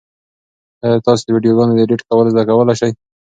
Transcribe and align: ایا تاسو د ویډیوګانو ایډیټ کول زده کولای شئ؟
ایا 0.83 1.03
تاسو 1.05 1.21
د 1.25 1.29
ویډیوګانو 1.35 1.79
ایډیټ 1.79 2.01
کول 2.09 2.25
زده 2.33 2.43
کولای 2.49 2.75
شئ؟ 2.81 2.91